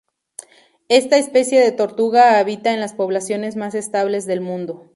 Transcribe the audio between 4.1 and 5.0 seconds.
del mundo.